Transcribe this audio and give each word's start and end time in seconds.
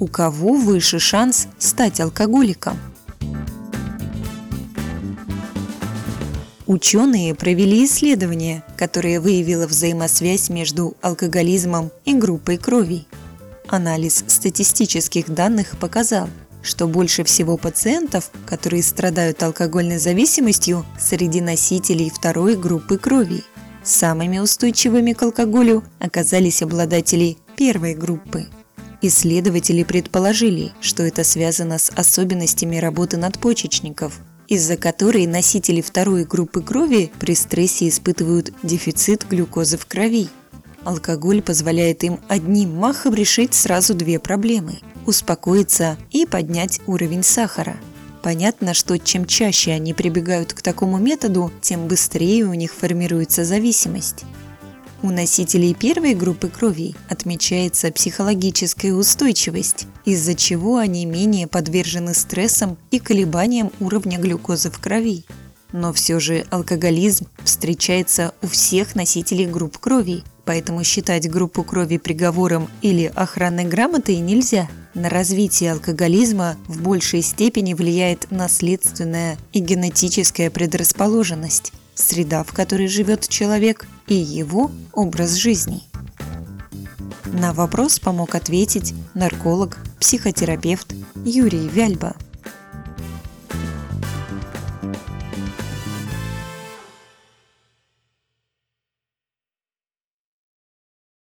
У 0.00 0.06
кого 0.06 0.54
выше 0.54 1.00
шанс 1.00 1.48
стать 1.58 1.98
алкоголиком? 1.98 2.78
Ученые 6.68 7.34
провели 7.34 7.84
исследование, 7.84 8.62
которое 8.76 9.20
выявило 9.20 9.66
взаимосвязь 9.66 10.50
между 10.50 10.96
алкоголизмом 11.02 11.90
и 12.04 12.14
группой 12.14 12.58
крови. 12.58 13.06
Анализ 13.66 14.22
статистических 14.28 15.30
данных 15.30 15.76
показал, 15.78 16.28
что 16.62 16.86
больше 16.86 17.24
всего 17.24 17.56
пациентов, 17.56 18.30
которые 18.46 18.84
страдают 18.84 19.42
алкогольной 19.42 19.98
зависимостью, 19.98 20.86
среди 21.00 21.40
носителей 21.40 22.10
второй 22.10 22.54
группы 22.54 22.98
крови. 22.98 23.42
Самыми 23.82 24.38
устойчивыми 24.38 25.12
к 25.12 25.22
алкоголю 25.22 25.82
оказались 25.98 26.62
обладатели 26.62 27.36
первой 27.56 27.94
группы. 27.94 28.46
Исследователи 29.00 29.84
предположили, 29.84 30.72
что 30.80 31.04
это 31.04 31.22
связано 31.22 31.78
с 31.78 31.90
особенностями 31.94 32.78
работы 32.78 33.16
надпочечников, 33.16 34.18
из-за 34.48 34.76
которой 34.76 35.26
носители 35.26 35.80
второй 35.80 36.24
группы 36.24 36.62
крови 36.62 37.12
при 37.20 37.36
стрессе 37.36 37.88
испытывают 37.88 38.52
дефицит 38.64 39.24
глюкозы 39.28 39.78
в 39.78 39.86
крови. 39.86 40.28
Алкоголь 40.84 41.42
позволяет 41.42 42.02
им 42.02 42.18
одним 42.28 42.74
махом 42.74 43.14
решить 43.14 43.54
сразу 43.54 43.94
две 43.94 44.18
проблемы– 44.18 44.78
успокоиться 45.06 45.96
и 46.10 46.26
поднять 46.26 46.80
уровень 46.86 47.22
сахара. 47.22 47.76
Понятно, 48.22 48.74
что 48.74 48.98
чем 48.98 49.26
чаще 49.26 49.72
они 49.72 49.94
прибегают 49.94 50.54
к 50.54 50.62
такому 50.62 50.98
методу, 50.98 51.52
тем 51.60 51.86
быстрее 51.86 52.46
у 52.46 52.54
них 52.54 52.74
формируется 52.74 53.44
зависимость. 53.44 54.24
У 55.00 55.10
носителей 55.10 55.74
первой 55.74 56.14
группы 56.14 56.48
крови 56.48 56.96
отмечается 57.08 57.92
психологическая 57.92 58.92
устойчивость, 58.92 59.86
из-за 60.04 60.34
чего 60.34 60.78
они 60.78 61.06
менее 61.06 61.46
подвержены 61.46 62.14
стрессам 62.14 62.76
и 62.90 62.98
колебаниям 62.98 63.70
уровня 63.78 64.18
глюкозы 64.18 64.72
в 64.72 64.80
крови. 64.80 65.24
Но 65.70 65.92
все 65.92 66.18
же 66.18 66.46
алкоголизм 66.50 67.26
встречается 67.44 68.32
у 68.42 68.48
всех 68.48 68.96
носителей 68.96 69.46
групп 69.46 69.78
крови, 69.78 70.24
поэтому 70.44 70.82
считать 70.82 71.30
группу 71.30 71.62
крови 71.62 71.98
приговором 71.98 72.68
или 72.82 73.12
охранной 73.14 73.66
грамотой 73.66 74.16
нельзя. 74.16 74.68
На 74.94 75.08
развитие 75.08 75.72
алкоголизма 75.72 76.56
в 76.66 76.82
большей 76.82 77.22
степени 77.22 77.74
влияет 77.74 78.28
наследственная 78.32 79.36
и 79.52 79.60
генетическая 79.60 80.50
предрасположенность 80.50 81.72
среда, 81.98 82.44
в 82.44 82.52
которой 82.52 82.88
живет 82.88 83.28
человек, 83.28 83.86
и 84.06 84.14
его 84.14 84.70
образ 84.92 85.34
жизни. 85.34 85.82
На 87.26 87.52
вопрос 87.52 87.98
помог 87.98 88.34
ответить 88.34 88.94
нарколог, 89.14 89.78
психотерапевт 90.00 90.94
Юрий 91.24 91.68
Вяльба. 91.68 92.14